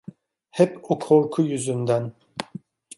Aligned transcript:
Hep 0.49 0.83
o 0.91 0.99
korku 0.99 1.41
yüzünden. 1.41 2.13